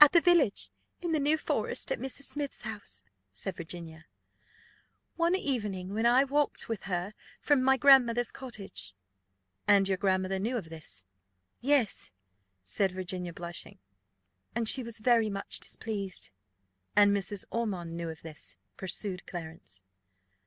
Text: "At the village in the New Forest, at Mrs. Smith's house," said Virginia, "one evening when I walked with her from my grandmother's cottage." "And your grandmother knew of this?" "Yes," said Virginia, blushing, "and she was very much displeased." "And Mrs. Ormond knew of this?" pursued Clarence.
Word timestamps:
"At 0.00 0.12
the 0.12 0.22
village 0.22 0.70
in 1.02 1.12
the 1.12 1.20
New 1.20 1.36
Forest, 1.36 1.92
at 1.92 1.98
Mrs. 1.98 2.22
Smith's 2.22 2.62
house," 2.62 3.04
said 3.30 3.56
Virginia, 3.58 4.06
"one 5.16 5.34
evening 5.36 5.92
when 5.92 6.06
I 6.06 6.24
walked 6.24 6.66
with 6.66 6.84
her 6.84 7.12
from 7.42 7.62
my 7.62 7.76
grandmother's 7.76 8.30
cottage." 8.30 8.94
"And 9.68 9.86
your 9.86 9.98
grandmother 9.98 10.38
knew 10.38 10.56
of 10.56 10.70
this?" 10.70 11.04
"Yes," 11.60 12.14
said 12.64 12.92
Virginia, 12.92 13.34
blushing, 13.34 13.78
"and 14.54 14.66
she 14.66 14.82
was 14.82 14.98
very 15.00 15.28
much 15.28 15.60
displeased." 15.60 16.30
"And 16.96 17.14
Mrs. 17.14 17.44
Ormond 17.50 17.98
knew 17.98 18.08
of 18.08 18.22
this?" 18.22 18.56
pursued 18.78 19.26
Clarence. 19.26 19.82